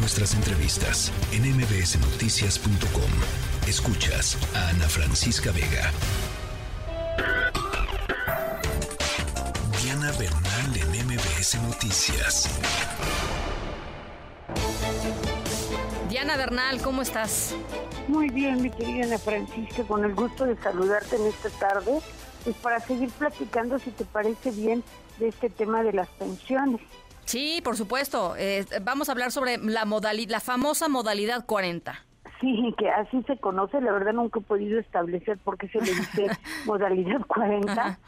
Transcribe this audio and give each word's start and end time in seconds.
nuestras 0.00 0.34
entrevistas 0.34 1.12
en 1.30 1.42
mbsnoticias.com. 1.56 3.10
Escuchas 3.68 4.38
a 4.54 4.70
Ana 4.70 4.88
Francisca 4.88 5.52
Vega. 5.52 5.92
Diana 9.82 10.10
Bernal 10.12 10.76
en 10.76 11.06
MBS 11.06 11.60
Noticias. 11.62 12.48
Diana 16.08 16.36
Bernal, 16.36 16.80
¿cómo 16.80 17.02
estás? 17.02 17.54
Muy 18.08 18.30
bien, 18.30 18.62
mi 18.62 18.70
querida 18.70 19.04
Ana 19.04 19.18
Francisca, 19.18 19.82
con 19.84 20.04
el 20.04 20.14
gusto 20.14 20.46
de 20.46 20.56
saludarte 20.56 21.16
en 21.16 21.26
esta 21.26 21.50
tarde, 21.50 22.00
pues 22.44 22.56
para 22.56 22.80
seguir 22.80 23.10
platicando, 23.10 23.78
si 23.78 23.90
te 23.90 24.06
parece 24.06 24.50
bien, 24.50 24.82
de 25.18 25.28
este 25.28 25.50
tema 25.50 25.82
de 25.82 25.92
las 25.92 26.08
pensiones. 26.08 26.80
Sí, 27.24 27.60
por 27.62 27.76
supuesto. 27.76 28.34
Eh, 28.36 28.64
vamos 28.82 29.08
a 29.08 29.12
hablar 29.12 29.30
sobre 29.30 29.58
la 29.58 29.84
modalidad, 29.84 30.30
la 30.30 30.40
famosa 30.40 30.88
modalidad 30.88 31.46
40. 31.46 31.94
Sí, 32.40 32.74
que 32.78 32.88
así 32.90 33.22
se 33.26 33.36
conoce. 33.38 33.80
La 33.80 33.92
verdad 33.92 34.12
nunca 34.12 34.40
he 34.40 34.42
podido 34.42 34.78
establecer 34.78 35.38
por 35.38 35.58
qué 35.58 35.68
se 35.68 35.80
le 35.80 35.94
dice 35.94 36.26
modalidad 36.66 37.20
40. 37.26 37.98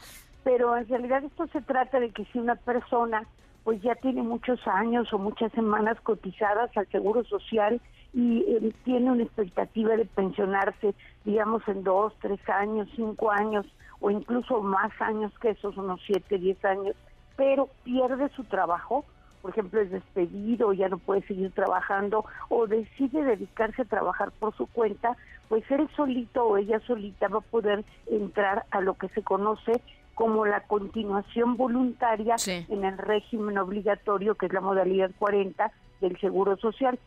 Pero 0.43 0.75
en 0.75 0.87
realidad 0.87 1.23
esto 1.23 1.47
se 1.47 1.61
trata 1.61 1.99
de 1.99 2.11
que 2.11 2.25
si 2.25 2.39
una 2.39 2.55
persona 2.55 3.25
pues 3.63 3.81
ya 3.81 3.95
tiene 3.95 4.21
muchos 4.23 4.59
años 4.67 5.11
o 5.13 5.17
muchas 5.17 5.51
semanas 5.53 5.97
cotizadas 6.01 6.75
al 6.75 6.87
Seguro 6.89 7.23
Social 7.23 7.79
y 8.13 8.39
eh, 8.39 8.73
tiene 8.83 9.11
una 9.11 9.23
expectativa 9.23 9.95
de 9.95 10.05
pensionarse, 10.05 10.93
digamos, 11.23 11.65
en 11.67 11.83
dos, 11.83 12.13
tres 12.21 12.39
años, 12.49 12.89
cinco 12.95 13.31
años 13.31 13.65
o 14.01 14.11
incluso 14.11 14.61
más 14.61 14.91
años 14.99 15.31
que 15.39 15.51
esos, 15.51 15.77
unos 15.77 16.01
siete, 16.05 16.37
diez 16.37 16.63
años, 16.65 16.95
pero 17.35 17.69
pierde 17.83 18.29
su 18.35 18.43
trabajo, 18.43 19.05
por 19.41 19.51
ejemplo, 19.51 19.81
es 19.81 19.91
despedido, 19.91 20.71
ya 20.71 20.87
no 20.87 20.97
puede 20.97 21.21
seguir 21.23 21.51
trabajando 21.51 22.25
o 22.49 22.65
decide 22.65 23.23
dedicarse 23.23 23.81
a 23.81 23.85
trabajar 23.85 24.31
por 24.31 24.55
su 24.55 24.67
cuenta, 24.67 25.17
pues 25.49 25.69
él 25.69 25.89
solito 25.95 26.45
o 26.45 26.57
ella 26.57 26.79
solita 26.87 27.27
va 27.27 27.39
a 27.39 27.41
poder 27.41 27.83
entrar 28.09 28.65
a 28.71 28.79
lo 28.79 28.93
que 28.93 29.09
se 29.09 29.21
conoce 29.21 29.81
como 30.13 30.45
la 30.45 30.61
continuación 30.61 31.57
voluntaria 31.57 32.35
en 32.47 32.85
el 32.85 32.97
régimen 32.97 33.57
obligatorio, 33.57 34.35
que 34.35 34.45
es 34.45 34.53
la 34.53 34.61
modalidad 34.61 35.11
40 35.17 35.71
del 36.01 36.17
Seguro 36.19 36.55
Social. 36.57 36.99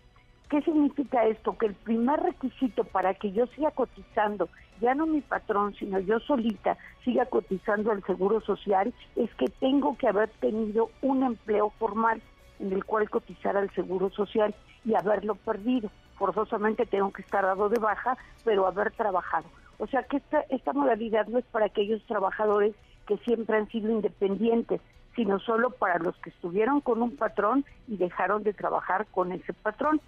¿Qué 0.48 0.62
significa 0.62 1.26
esto? 1.26 1.58
Que 1.58 1.66
el 1.66 1.74
primer 1.74 2.20
requisito 2.20 2.84
para 2.84 3.14
que 3.14 3.32
yo 3.32 3.46
siga 3.48 3.72
cotizando, 3.72 4.48
ya 4.80 4.94
no 4.94 5.06
mi 5.06 5.20
patrón, 5.20 5.74
sino 5.74 5.98
yo 5.98 6.20
solita 6.20 6.76
siga 7.04 7.26
cotizando 7.26 7.90
al 7.90 8.04
Seguro 8.04 8.40
Social, 8.40 8.92
es 9.16 9.32
que 9.34 9.46
tengo 9.60 9.96
que 9.96 10.08
haber 10.08 10.28
tenido 10.40 10.90
un 11.02 11.24
empleo 11.24 11.70
formal 11.78 12.22
en 12.60 12.72
el 12.72 12.84
cual 12.84 13.10
cotizar 13.10 13.56
al 13.56 13.70
Seguro 13.74 14.10
Social 14.10 14.54
y 14.84 14.94
haberlo 14.94 15.34
perdido. 15.34 15.90
Forzosamente 16.16 16.86
tengo 16.86 17.12
que 17.12 17.22
estar 17.22 17.44
dado 17.44 17.68
de 17.68 17.80
baja, 17.80 18.16
pero 18.44 18.66
haber 18.66 18.92
trabajado. 18.92 19.46
O 19.78 19.86
sea 19.86 20.04
que 20.04 20.18
esta, 20.18 20.40
esta 20.48 20.72
modalidad 20.72 21.26
no 21.26 21.38
es 21.38 21.44
para 21.46 21.66
aquellos 21.66 22.04
trabajadores 22.06 22.74
que 23.06 23.18
siempre 23.18 23.56
han 23.56 23.68
sido 23.68 23.90
independientes, 23.90 24.80
sino 25.14 25.38
solo 25.40 25.70
para 25.70 25.98
los 25.98 26.16
que 26.18 26.30
estuvieron 26.30 26.80
con 26.80 27.02
un 27.02 27.16
patrón 27.16 27.64
y 27.88 27.96
dejaron 27.96 28.42
de 28.42 28.52
trabajar 28.52 29.06
con 29.06 29.32
ese 29.32 29.52
patrón. 29.52 30.00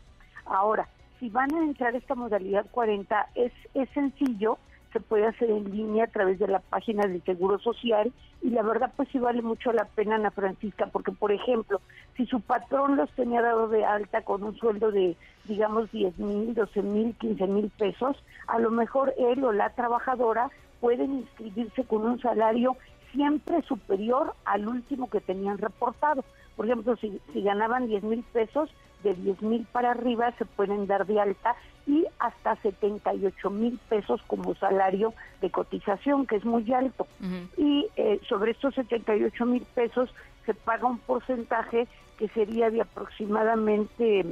Ahora, 0.49 0.89
si 1.19 1.29
van 1.31 1.55
a 1.55 1.65
entrar 1.65 1.95
a 1.95 1.99
esta 1.99 2.15
modalidad 2.15 2.67
40, 2.71 3.29
es, 3.35 3.53
es 3.75 3.89
sencillo, 3.91 4.59
se 4.93 5.01
puede 5.01 5.27
hacer 5.27 5.51
en 5.51 5.71
línea 5.71 6.05
a 6.05 6.09
través 6.09 6.39
de 6.39 6.49
la 6.49 6.61
página 6.61 7.07
del 7.07 7.23
Seguro 7.23 7.59
Social 7.59 8.13
y 8.41 8.51
la 8.51 8.63
verdad 8.63 8.93
pues 8.97 9.09
sí 9.11 9.19
vale 9.19 9.43
mucho 9.43 9.73
la 9.73 9.85
pena 9.85 10.15
Ana 10.15 10.31
Francisca 10.31 10.87
porque 10.87 11.13
por 11.13 11.31
ejemplo 11.31 11.83
si 12.17 12.25
su 12.25 12.41
patrón 12.41 12.97
los 12.97 13.11
tenía 13.11 13.43
dado 13.43 13.69
de 13.69 13.85
alta 13.85 14.23
con 14.23 14.43
un 14.45 14.57
sueldo 14.57 14.91
de 14.91 15.15
digamos 15.45 15.91
10 15.91 16.19
mil, 16.19 16.55
12 16.55 16.83
mil, 16.83 17.15
15 17.17 17.47
mil 17.49 17.71
pesos 17.77 18.17
a 18.47 18.59
lo 18.59 18.71
mejor 18.71 19.13
él 19.19 19.45
o 19.45 19.53
la 19.53 19.71
trabajadora 19.71 20.51
pueden 20.81 21.19
inscribirse 21.19 21.85
con 21.85 22.07
un 22.07 22.21
salario 22.21 22.77
siempre 23.13 23.63
superior 23.63 24.35
al 24.45 24.69
último 24.69 25.09
que 25.09 25.21
tenían 25.21 25.59
reportado. 25.59 26.25
Por 26.57 26.67
ejemplo, 26.67 26.97
si, 26.97 27.21
si 27.33 27.43
ganaban 27.43 27.87
10 27.87 28.03
mil 28.05 28.23
pesos, 28.33 28.71
de 29.03 29.15
10 29.15 29.43
mil 29.43 29.67
para 29.71 29.93
arriba 29.93 30.33
se 30.39 30.45
pueden 30.45 30.87
dar 30.87 31.07
de 31.07 31.21
alta 31.21 31.57
y 31.87 32.05
hasta 32.19 32.57
78 32.57 33.51
mil 33.51 33.79
pesos 33.89 34.21
como 34.27 34.55
salario 34.55 35.15
de 35.41 35.51
cotización, 35.51 36.27
que 36.27 36.37
es 36.37 36.45
muy 36.45 36.71
alto. 36.73 37.07
Y 37.57 37.89
eh, 37.97 38.21
sobre 38.29 38.51
estos 38.53 38.75
78 38.75 39.47
mil 39.47 39.63
pesos 39.75 40.11
se 40.45 40.55
paga 40.55 40.87
un 40.87 40.99
porcentaje 40.99 41.89
que 42.19 42.29
sería 42.29 42.71
de 42.71 42.83
aproximadamente 42.83 44.25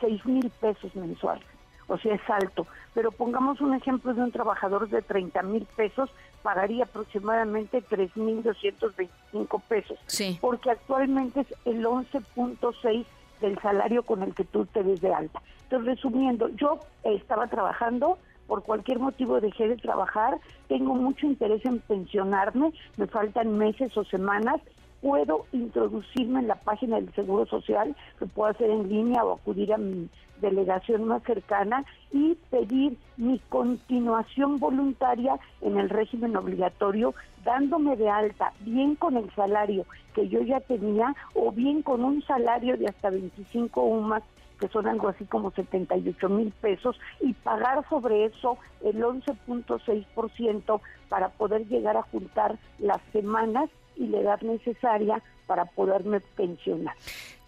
6 0.00 0.26
mil 0.26 0.50
pesos 0.60 0.94
mensuales. 0.94 1.44
O 1.88 1.98
sea, 1.98 2.14
es 2.14 2.30
alto. 2.30 2.66
Pero 2.94 3.10
pongamos 3.10 3.60
un 3.60 3.74
ejemplo 3.74 4.14
de 4.14 4.22
un 4.22 4.30
trabajador 4.30 4.88
de 4.88 5.02
30 5.02 5.42
mil 5.42 5.66
pesos, 5.76 6.10
pagaría 6.42 6.84
aproximadamente 6.84 7.82
3.225 7.82 9.62
pesos. 9.62 9.98
Sí. 10.06 10.38
Porque 10.40 10.70
actualmente 10.70 11.40
es 11.40 11.54
el 11.64 11.84
11.6 11.84 13.04
del 13.42 13.58
salario 13.58 14.02
con 14.02 14.22
el 14.22 14.34
que 14.34 14.44
tú 14.44 14.64
te 14.64 14.82
des 14.82 15.02
de 15.02 15.12
alta. 15.12 15.42
Entonces, 15.64 15.96
resumiendo, 15.96 16.48
yo 16.56 16.78
estaba 17.04 17.46
trabajando, 17.48 18.18
por 18.46 18.62
cualquier 18.62 18.98
motivo 18.98 19.40
dejé 19.40 19.68
de 19.68 19.76
trabajar, 19.76 20.38
tengo 20.68 20.94
mucho 20.94 21.26
interés 21.26 21.64
en 21.66 21.80
pensionarme, 21.80 22.72
me 22.96 23.06
faltan 23.06 23.58
meses 23.58 23.96
o 23.96 24.04
semanas, 24.04 24.60
puedo 25.02 25.46
introducirme 25.52 26.40
en 26.40 26.48
la 26.48 26.54
página 26.54 26.96
del 26.96 27.12
Seguro 27.12 27.44
Social, 27.46 27.94
que 28.18 28.26
puedo 28.26 28.50
hacer 28.50 28.70
en 28.70 28.88
línea 28.88 29.24
o 29.24 29.34
acudir 29.34 29.74
a 29.74 29.76
mi 29.76 30.08
delegación 30.40 31.04
más 31.04 31.22
cercana 31.24 31.84
y 32.12 32.36
pedir 32.50 32.96
mi 33.16 33.38
continuación 33.48 34.58
voluntaria 34.58 35.38
en 35.60 35.76
el 35.76 35.90
régimen 35.90 36.36
obligatorio, 36.36 37.14
dándome 37.44 37.96
de 37.96 38.08
alta 38.08 38.52
bien 38.60 38.94
con 38.94 39.16
el 39.16 39.30
salario 39.34 39.84
que 40.14 40.28
yo 40.28 40.40
ya 40.40 40.60
tenía 40.60 41.14
o 41.34 41.52
bien 41.52 41.82
con 41.82 42.04
un 42.04 42.22
salario 42.22 42.76
de 42.76 42.86
hasta 42.86 43.10
25 43.10 43.82
UMAS 43.82 44.22
que 44.60 44.68
son 44.68 44.86
algo 44.86 45.08
así 45.08 45.24
como 45.24 45.50
78 45.50 46.28
mil 46.28 46.52
pesos, 46.52 46.96
y 47.20 47.32
pagar 47.32 47.84
sobre 47.88 48.26
eso 48.26 48.58
el 48.84 49.02
11.6% 49.02 50.80
para 51.08 51.30
poder 51.30 51.66
llegar 51.66 51.96
a 51.96 52.02
juntar 52.02 52.56
las 52.78 53.02
semanas 53.12 53.68
y 53.96 54.06
la 54.06 54.20
edad 54.20 54.40
necesaria 54.42 55.22
para 55.46 55.64
poderme 55.66 56.20
pensionar. 56.20 56.94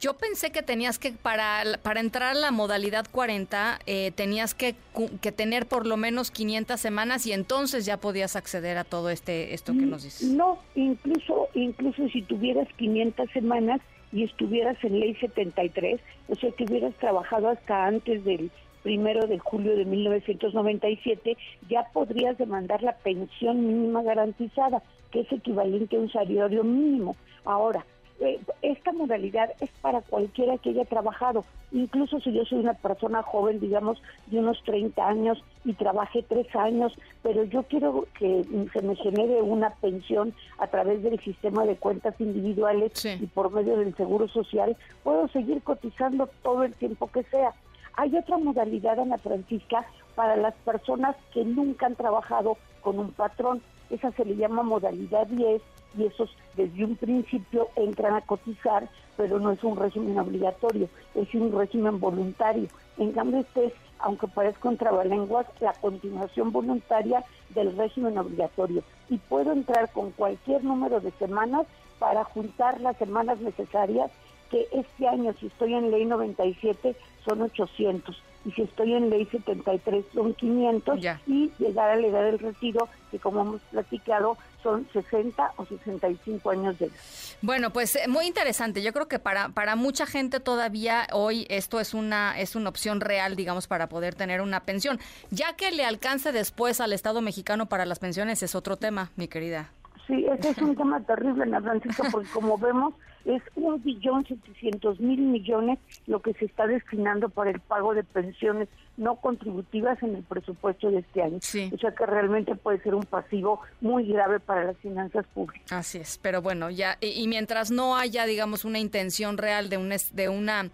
Yo 0.00 0.14
pensé 0.14 0.52
que 0.52 0.62
tenías 0.62 0.98
que, 0.98 1.12
para, 1.12 1.62
para 1.82 2.00
entrar 2.00 2.36
a 2.36 2.38
la 2.38 2.50
modalidad 2.50 3.06
40, 3.10 3.78
eh, 3.86 4.10
tenías 4.14 4.54
que, 4.54 4.74
que, 5.22 5.32
tener 5.32 5.64
por 5.66 5.86
lo 5.86 5.96
menos 5.96 6.30
500 6.30 6.78
semanas 6.78 7.26
y 7.26 7.32
entonces 7.32 7.86
ya 7.86 7.96
podías 7.96 8.36
acceder 8.36 8.76
a 8.76 8.84
todo 8.84 9.08
este 9.08 9.54
esto 9.54 9.72
que 9.72 9.86
nos 9.86 10.02
dices. 10.02 10.28
No, 10.28 10.58
incluso, 10.74 11.48
incluso 11.54 12.06
si 12.08 12.20
tuvieras 12.20 12.68
500 12.76 13.30
semanas 13.30 13.80
y 14.12 14.24
estuvieras 14.24 14.76
en 14.84 15.00
ley 15.00 15.14
73, 15.14 16.00
o 16.28 16.34
sea, 16.34 16.50
que 16.52 16.64
hubieras 16.64 16.94
trabajado 16.96 17.48
hasta 17.48 17.86
antes 17.86 18.24
del 18.24 18.50
primero 18.84 19.26
de 19.26 19.38
julio 19.38 19.74
de 19.74 19.86
1997, 19.86 21.36
ya 21.68 21.84
podrías 21.92 22.36
demandar 22.36 22.82
la 22.82 22.94
pensión 22.98 23.66
mínima 23.66 24.02
garantizada, 24.02 24.82
que 25.14 25.20
es 25.20 25.32
equivalente 25.32 25.96
a 25.96 26.00
un 26.00 26.10
salario 26.10 26.64
mínimo. 26.64 27.14
Ahora, 27.44 27.86
eh, 28.18 28.40
esta 28.62 28.92
modalidad 28.92 29.50
es 29.60 29.70
para 29.80 30.00
cualquiera 30.00 30.58
que 30.58 30.70
haya 30.70 30.84
trabajado, 30.84 31.44
incluso 31.70 32.18
si 32.18 32.32
yo 32.32 32.44
soy 32.44 32.58
una 32.58 32.74
persona 32.74 33.22
joven, 33.22 33.60
digamos, 33.60 34.02
de 34.26 34.40
unos 34.40 34.60
30 34.64 35.06
años 35.06 35.44
y 35.64 35.72
trabajé 35.74 36.24
tres 36.24 36.48
años, 36.56 36.92
pero 37.22 37.44
yo 37.44 37.62
quiero 37.62 38.08
que 38.18 38.44
se 38.72 38.82
me 38.82 38.96
genere 38.96 39.40
una 39.40 39.70
pensión 39.70 40.34
a 40.58 40.66
través 40.66 41.02
del 41.04 41.20
sistema 41.20 41.64
de 41.64 41.76
cuentas 41.76 42.20
individuales 42.20 42.92
y 43.04 43.26
por 43.26 43.52
medio 43.52 43.76
del 43.76 43.94
Seguro 43.94 44.26
Social, 44.26 44.76
puedo 45.04 45.28
seguir 45.28 45.62
cotizando 45.62 46.28
todo 46.42 46.64
el 46.64 46.74
tiempo 46.74 47.06
que 47.06 47.22
sea. 47.24 47.52
Hay 47.96 48.16
otra 48.16 48.36
modalidad, 48.38 48.98
Ana 48.98 49.18
Francisca, 49.18 49.86
para 50.16 50.34
las 50.36 50.54
personas 50.64 51.14
que 51.32 51.44
nunca 51.44 51.86
han 51.86 51.94
trabajado 51.94 52.56
con 52.80 52.98
un 52.98 53.12
patrón. 53.12 53.62
Esa 53.94 54.10
se 54.10 54.24
le 54.24 54.34
llama 54.34 54.64
modalidad 54.64 55.28
10 55.28 55.62
y 55.96 56.06
esos 56.06 56.28
desde 56.56 56.84
un 56.84 56.96
principio 56.96 57.68
entran 57.76 58.14
a 58.14 58.22
cotizar, 58.22 58.88
pero 59.16 59.38
no 59.38 59.52
es 59.52 59.62
un 59.62 59.76
régimen 59.76 60.18
obligatorio, 60.18 60.88
es 61.14 61.32
un 61.32 61.56
régimen 61.56 62.00
voluntario. 62.00 62.66
En 62.98 63.12
cambio, 63.12 63.38
este 63.38 63.66
es, 63.66 63.72
aunque 64.00 64.26
parezca 64.26 64.68
un 64.68 64.78
trabalenguas, 64.78 65.46
la 65.60 65.72
continuación 65.74 66.50
voluntaria 66.50 67.24
del 67.50 67.76
régimen 67.76 68.18
obligatorio. 68.18 68.82
Y 69.08 69.18
puedo 69.18 69.52
entrar 69.52 69.92
con 69.92 70.10
cualquier 70.10 70.64
número 70.64 70.98
de 70.98 71.12
semanas 71.12 71.64
para 72.00 72.24
juntar 72.24 72.80
las 72.80 72.96
semanas 72.96 73.38
necesarias, 73.38 74.10
que 74.50 74.66
este 74.72 75.06
año, 75.06 75.32
si 75.38 75.46
estoy 75.46 75.74
en 75.74 75.92
ley 75.92 76.04
97, 76.04 76.96
son 77.24 77.42
800. 77.42 78.20
Y 78.44 78.50
si 78.52 78.62
estoy 78.62 78.94
en 78.94 79.10
ley 79.10 79.26
73 79.26 80.04
son 80.12 80.34
500 80.34 80.98
y 81.26 81.50
llegar 81.58 81.90
a 81.90 81.96
la 81.96 82.06
edad 82.06 82.24
del 82.24 82.38
retiro, 82.38 82.88
que 83.10 83.18
como 83.18 83.40
hemos 83.40 83.60
platicado 83.62 84.36
son 84.62 84.86
60 84.92 85.52
o 85.56 85.66
65 85.66 86.50
años 86.50 86.78
de 86.78 86.86
edad. 86.86 86.94
Bueno, 87.42 87.70
pues 87.70 87.96
eh, 87.96 88.08
muy 88.08 88.26
interesante. 88.26 88.82
Yo 88.82 88.92
creo 88.92 89.08
que 89.08 89.18
para, 89.18 89.50
para 89.50 89.76
mucha 89.76 90.06
gente 90.06 90.40
todavía 90.40 91.06
hoy 91.12 91.46
esto 91.48 91.80
es 91.80 91.94
una, 91.94 92.38
es 92.38 92.56
una 92.56 92.70
opción 92.70 93.00
real, 93.00 93.36
digamos, 93.36 93.66
para 93.66 93.88
poder 93.88 94.14
tener 94.14 94.40
una 94.40 94.60
pensión. 94.60 94.98
Ya 95.30 95.54
que 95.56 95.70
le 95.70 95.84
alcance 95.84 96.32
después 96.32 96.80
al 96.80 96.92
Estado 96.92 97.20
mexicano 97.20 97.66
para 97.66 97.86
las 97.86 97.98
pensiones 97.98 98.42
es 98.42 98.54
otro 98.54 98.76
tema, 98.76 99.10
mi 99.16 99.28
querida. 99.28 99.70
Sí, 100.06 100.26
ese 100.38 100.50
es 100.50 100.58
un 100.58 100.76
tema 100.76 101.00
terrible, 101.00 101.44
Ana 101.44 101.60
Francisca, 101.60 102.08
porque 102.10 102.28
como 102.28 102.58
vemos, 102.58 102.94
es 103.24 103.42
un 103.54 103.82
billón 103.82 104.26
setecientos 104.26 105.00
mil 105.00 105.20
millones 105.20 105.78
lo 106.06 106.20
que 106.20 106.34
se 106.34 106.44
está 106.44 106.66
destinando 106.66 107.28
para 107.28 107.50
el 107.50 107.60
pago 107.60 107.94
de 107.94 108.04
pensiones 108.04 108.68
no 108.96 109.16
contributivas 109.16 110.00
en 110.02 110.16
el 110.16 110.22
presupuesto 110.22 110.90
de 110.90 110.98
este 110.98 111.22
año. 111.22 111.38
O 111.38 111.78
sea 111.78 111.92
que 111.92 112.06
realmente 112.06 112.54
puede 112.54 112.80
ser 112.80 112.94
un 112.94 113.04
pasivo 113.04 113.60
muy 113.80 114.06
grave 114.06 114.40
para 114.40 114.64
las 114.64 114.76
finanzas 114.78 115.26
públicas. 115.34 115.72
Así 115.72 115.98
es, 115.98 116.18
pero 116.18 116.42
bueno, 116.42 116.70
ya 116.70 116.96
y, 117.00 117.26
mientras 117.26 117.70
no 117.70 117.96
haya, 117.96 118.24
digamos, 118.26 118.64
una 118.64 118.78
intención 118.78 119.38
real 119.38 119.68
de, 119.68 119.78
un, 119.78 119.92
de 120.12 120.28
una 120.28 120.70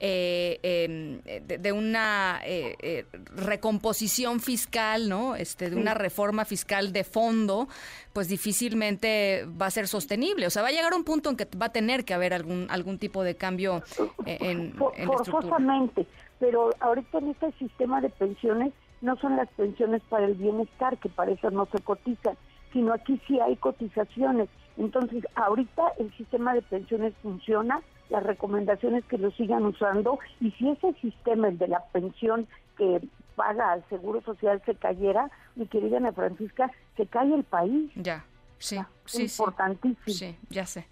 eh, 0.00 0.58
em, 0.62 1.20
de, 1.46 1.72
una 1.72 2.40
eh, 2.44 2.76
eh, 2.80 3.06
recomposición 3.36 4.40
fiscal, 4.40 5.08
¿no? 5.08 5.36
Este, 5.36 5.70
de 5.70 5.76
una 5.76 5.94
reforma 5.94 6.44
fiscal 6.44 6.92
de 6.92 7.04
fondo, 7.04 7.68
pues 8.12 8.28
difícilmente 8.28 9.46
va 9.60 9.66
a 9.66 9.70
ser 9.70 9.86
sostenible. 9.86 10.46
O 10.46 10.50
sea, 10.50 10.62
va 10.62 10.68
a 10.68 10.72
llegar 10.72 10.94
un 10.94 11.04
punto 11.04 11.30
en 11.30 11.36
que 11.36 11.46
va 11.56 11.66
a 11.66 11.72
tener 11.72 11.93
que 12.02 12.14
haber 12.14 12.34
algún 12.34 12.66
algún 12.70 12.98
tipo 12.98 13.22
de 13.22 13.36
cambio 13.36 13.82
en, 14.26 14.74
en 14.96 15.06
Forzosamente, 15.06 16.06
pero 16.40 16.70
ahorita 16.80 17.18
en 17.18 17.28
este 17.28 17.52
sistema 17.52 18.00
de 18.00 18.10
pensiones 18.10 18.72
no 19.04 19.16
son 19.16 19.36
las 19.36 19.48
pensiones 19.50 20.02
para 20.08 20.24
el 20.24 20.34
bienestar, 20.34 20.96
que 20.98 21.10
para 21.10 21.30
eso 21.30 21.50
no 21.50 21.66
se 21.66 21.78
cotizan, 21.82 22.36
sino 22.72 22.92
aquí 22.92 23.20
sí 23.26 23.38
hay 23.38 23.54
cotizaciones. 23.56 24.48
Entonces, 24.76 25.24
ahorita 25.36 25.82
el 25.98 26.12
sistema 26.16 26.54
de 26.54 26.62
pensiones 26.62 27.14
funciona, 27.22 27.80
las 28.08 28.22
recomendaciones 28.22 29.04
que 29.04 29.18
lo 29.18 29.30
sigan 29.32 29.64
usando, 29.64 30.18
y 30.40 30.50
si 30.52 30.70
ese 30.70 30.94
sistema, 30.94 31.48
el 31.48 31.58
de 31.58 31.68
la 31.68 31.84
pensión 31.92 32.48
que 32.76 33.00
paga 33.36 33.72
al 33.72 33.84
Seguro 33.88 34.20
Social, 34.22 34.62
se 34.64 34.74
cayera, 34.74 35.30
mi 35.54 35.66
querida 35.66 35.98
Ana 35.98 36.12
Francisca, 36.12 36.70
se 36.96 37.06
cae 37.06 37.32
el 37.32 37.44
país. 37.44 37.90
Ya. 37.96 38.24
Sí, 38.58 38.78
sí, 39.04 39.22
importantísimo. 39.22 39.98
Sí, 40.06 40.36
ya 40.48 40.64
sé. 40.64 40.86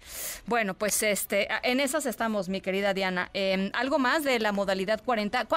Bueno, 0.45 0.73
pues 0.75 1.01
este, 1.03 1.47
en 1.63 1.79
esas 1.79 2.05
estamos, 2.05 2.49
mi 2.49 2.61
querida 2.61 2.93
Diana. 2.93 3.29
Em, 3.33 3.71
¿Algo 3.73 3.99
más 3.99 4.23
de 4.23 4.39
la 4.39 4.51
modalidad 4.51 5.01
40? 5.03 5.47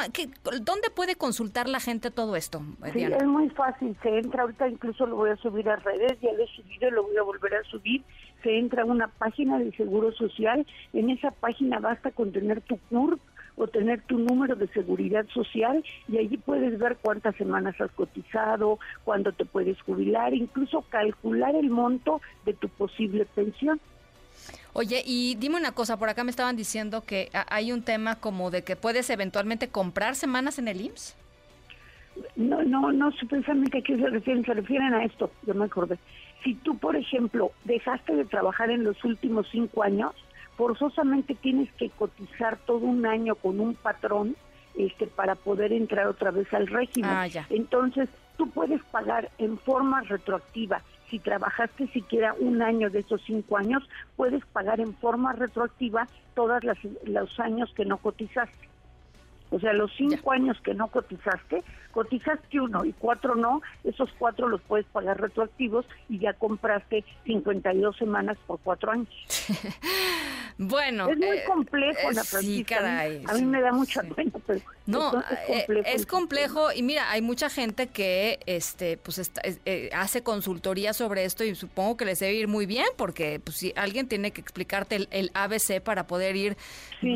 ¿Dónde 0.63 0.91
puede 0.95 1.17
consultar 1.17 1.69
la 1.69 1.81
gente 1.81 2.11
todo 2.11 2.37
esto, 2.37 2.63
Diana? 2.95 3.17
es 3.17 3.27
muy 3.27 3.51
fácil. 3.51 3.97
Se 4.03 4.19
entra, 4.19 4.43
ahorita 4.43 4.69
incluso 4.69 5.07
lo 5.07 5.17
voy 5.17 5.31
a 5.31 5.37
subir 5.37 5.69
a 5.69 5.77
redes, 5.77 6.19
ya 6.21 6.33
lo 6.33 6.45
he 6.45 6.49
subido, 6.49 6.91
lo 6.91 7.03
voy 7.05 7.17
a 7.17 7.23
volver 7.23 7.55
a 7.55 7.63
subir. 7.65 8.03
Se 8.43 8.59
entra 8.59 8.83
a 8.83 8.87
una 8.87 9.09
página 9.09 9.59
del 9.59 9.77
Seguro 9.77 10.13
Social. 10.13 10.67
En 10.93 11.11
esa 11.11 11.33
página 11.33 11.81
basta 11.81 12.11
con 12.11 12.33
tener 12.33 12.61
tu 12.63 12.79
CURP 12.89 13.21
o 13.57 13.67
tener 13.67 14.03
tu 14.03 14.19
número 14.19 14.55
de 14.55 14.69
seguridad 14.69 15.27
social 15.33 15.85
y 16.09 16.19
allí 16.19 16.37
puedes 16.37 16.79
ver 16.79 16.97
cuántas 17.01 17.35
semanas 17.37 17.81
has 17.81 17.91
cotizado, 17.93 18.79
cuándo 19.05 19.33
te 19.33 19.45
puedes 19.45 19.81
jubilar, 19.83 20.35
incluso 20.35 20.83
calcular 20.89 21.55
el 21.55 21.71
monto 21.71 22.21
de 22.45 22.53
tu 22.55 22.69
posible 22.69 23.27
pensión. 23.35 23.81
Oye, 24.75 25.03
y 25.07 25.37
dime 25.37 25.57
una 25.57 25.73
cosa, 25.73 25.97
por 25.97 26.11
acá 26.11 26.23
me 26.23 26.31
estaban 26.31 26.57
diciendo 26.57 27.03
que 27.07 27.31
hay 27.49 27.73
un 27.73 27.83
tema 27.83 28.17
como 28.17 28.51
de 28.51 28.63
que 28.63 28.77
puedes 28.77 29.09
eventualmente 29.09 29.69
comprar 29.69 30.15
semanas 30.15 30.59
en 30.59 30.69
el 30.69 30.83
IMSS. 30.83 31.17
No, 32.37 32.63
no, 32.63 32.93
no 32.93 33.11
precisamente 33.29 33.79
a 33.79 33.83
qué 33.83 33.97
se 33.97 34.09
refieren, 34.09 34.45
se 34.45 34.55
refieren 34.55 34.95
a 34.95 35.05
esto, 35.05 35.31
yo 35.47 35.55
me 35.55 35.65
acordé. 35.65 35.99
Si 36.45 36.55
tú, 36.55 36.77
por 36.79 36.95
ejemplo, 36.97 37.53
dejaste 37.65 38.15
de 38.15 38.25
trabajar 38.25 38.71
en 38.71 38.85
los 38.85 39.03
últimos 39.05 39.47
cinco 39.51 39.83
años, 39.83 40.13
forzosamente 40.57 41.35
tienes 41.35 41.71
que 41.75 41.91
cotizar 41.91 42.57
todo 42.67 42.79
un 42.79 43.07
año 43.07 43.35
con 43.35 43.61
un 43.61 43.75
patrón 43.75 44.37
este 44.75 45.07
para 45.07 45.35
poder 45.35 45.73
entrar 45.73 46.07
otra 46.07 46.31
vez 46.31 46.53
al 46.53 46.67
régimen. 46.67 47.11
Ah, 47.11 47.27
Entonces, 47.49 48.09
tú 48.37 48.51
puedes 48.51 48.83
pagar 48.85 49.31
en 49.39 49.59
forma 49.59 50.03
retroactiva. 50.03 50.83
Si 51.09 51.19
trabajaste 51.19 51.87
siquiera 51.89 52.35
un 52.39 52.63
año 52.63 52.91
de 52.91 53.01
esos 53.01 53.23
cinco 53.25 53.57
años, 53.57 53.89
puedes 54.17 54.45
pagar 54.47 54.81
en 54.81 54.95
forma 54.95 55.33
retroactiva 55.33 56.09
todos 56.35 56.63
los 57.05 57.41
años 57.41 57.73
que 57.75 57.85
no 57.85 57.99
cotizaste. 57.99 58.69
O 59.51 59.61
sea, 59.61 59.73
los 59.73 59.93
cinco 59.97 60.33
años 60.33 60.61
que 60.63 60.75
no 60.75 60.89
cotizaste, 60.89 61.63
cotizaste 61.93 62.61
uno 62.61 62.85
y 62.85 62.93
cuatro 62.93 63.37
no, 63.37 63.63
esos 63.85 64.11
cuatro 64.19 64.49
los 64.49 64.61
puedes 64.63 64.87
pagar 64.87 65.21
retroactivos 65.21 65.87
y 66.09 66.19
ya 66.19 66.33
compraste 66.33 67.05
52 67.25 67.97
semanas 67.97 68.37
por 68.47 68.59
cuatro 68.59 68.91
años. 68.91 69.09
Bueno, 70.59 71.11
es 71.11 71.19
muy 71.19 71.37
eh, 71.37 71.45
complejo, 71.47 72.11
la 72.13 72.25
sí, 72.25 72.65
caray, 72.65 73.23
a 73.29 73.35
mí 73.35 73.45
me 73.45 73.61
da 73.61 73.73
mucha 73.73 74.03
pena, 74.03 74.33
pero 74.47 74.61
no, 74.87 75.13
es 75.21 75.39
complejo, 75.47 75.89
es 75.89 76.07
complejo 76.07 76.73
y 76.73 76.83
mira, 76.83 77.11
hay 77.11 77.21
mucha 77.21 77.51
gente 77.51 77.89
que 77.89 78.41
este 78.47 78.97
pues 78.97 79.31
eh, 79.67 79.91
hace 79.93 80.23
consultoría 80.23 80.95
sobre 80.95 81.25
esto 81.27 81.45
y 81.45 81.55
supongo 81.55 81.99
que 81.99 82.07
les 82.07 82.21
debe 82.21 82.35
ir 82.35 82.49
muy 82.49 82.65
bien 82.65 82.87
porque 82.97 83.39
pues 83.39 83.59
si 83.59 83.75
alguien 83.77 84.09
tiene 84.09 84.31
que 84.31 84.41
explicarte 84.41 85.07
el, 85.11 85.31
ABC 85.35 85.83
para 85.83 86.07
poder 86.07 86.37
ir 86.37 86.57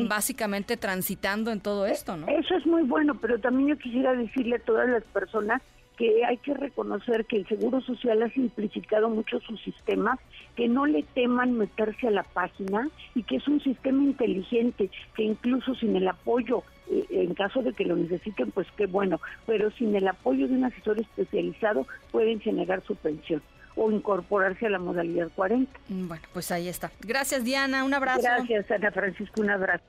básicamente 0.07 0.77
transitando 0.77 1.51
en 1.51 1.61
todo 1.61 1.87
esto, 1.87 2.17
¿no? 2.17 2.27
Eso 2.27 2.55
es 2.55 2.65
muy 2.67 2.83
bueno, 2.83 3.17
pero 3.19 3.39
también 3.39 3.69
yo 3.69 3.77
quisiera 3.77 4.13
decirle 4.13 4.57
a 4.57 4.59
todas 4.59 4.87
las 4.87 5.03
personas 5.05 5.63
que 6.01 6.25
hay 6.25 6.37
que 6.37 6.55
reconocer 6.55 7.25
que 7.25 7.37
el 7.37 7.47
Seguro 7.47 7.79
Social 7.79 8.23
ha 8.23 8.29
simplificado 8.31 9.07
mucho 9.07 9.39
su 9.41 9.55
sistema, 9.57 10.17
que 10.55 10.67
no 10.67 10.87
le 10.87 11.03
teman 11.03 11.53
meterse 11.53 12.07
a 12.07 12.11
la 12.11 12.23
página 12.23 12.89
y 13.13 13.21
que 13.21 13.35
es 13.35 13.47
un 13.47 13.61
sistema 13.61 14.01
inteligente, 14.01 14.89
que 15.15 15.21
incluso 15.21 15.75
sin 15.75 15.95
el 15.95 16.07
apoyo, 16.07 16.63
eh, 16.89 17.05
en 17.11 17.35
caso 17.35 17.61
de 17.61 17.73
que 17.73 17.85
lo 17.85 17.95
necesiten, 17.95 18.49
pues 18.49 18.65
qué 18.77 18.87
bueno, 18.87 19.21
pero 19.45 19.69
sin 19.69 19.95
el 19.95 20.07
apoyo 20.07 20.47
de 20.47 20.55
un 20.55 20.65
asesor 20.65 20.99
especializado 20.99 21.85
pueden 22.11 22.39
generar 22.39 22.81
su 22.81 22.95
pensión 22.95 23.43
o 23.75 23.91
incorporarse 23.91 24.65
a 24.65 24.71
la 24.71 24.79
modalidad 24.79 25.29
40. 25.35 25.71
Bueno, 25.87 26.23
pues 26.33 26.51
ahí 26.51 26.67
está. 26.67 26.89
Gracias 27.01 27.43
Diana, 27.43 27.83
un 27.83 27.93
abrazo. 27.93 28.23
Gracias 28.23 28.71
Ana 28.71 28.89
Francisco, 28.89 29.39
un 29.39 29.51
abrazo. 29.51 29.83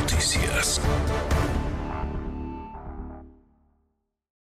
Noticias. 0.00 0.80